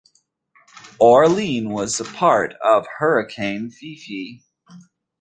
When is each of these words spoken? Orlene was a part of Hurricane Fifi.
Orlene 0.99 1.67
was 1.69 1.99
a 1.99 2.03
part 2.05 2.55
of 2.63 2.87
Hurricane 2.97 3.69
Fifi. 3.69 4.43